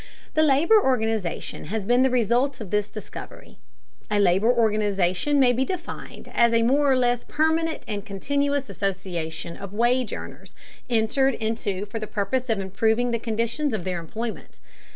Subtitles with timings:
[0.33, 3.59] The labor organization has been the result of this discovery.
[4.09, 9.55] A labor organization may be defined as a more or less permanent and continuous association
[9.55, 10.55] of wage earners,
[10.89, 14.57] entered into for the purpose of improving the conditions of their employment.